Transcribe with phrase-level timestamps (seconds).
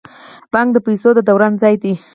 [0.51, 1.93] بانک د پیسو د دوران ځای دی